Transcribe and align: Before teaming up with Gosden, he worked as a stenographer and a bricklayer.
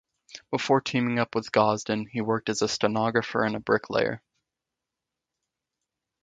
Before 0.49 0.81
teaming 0.81 1.19
up 1.19 1.35
with 1.35 1.51
Gosden, 1.51 2.07
he 2.07 2.21
worked 2.21 2.49
as 2.49 2.63
a 2.63 2.67
stenographer 2.67 3.43
and 3.43 3.55
a 3.55 3.59
bricklayer. 3.59 4.19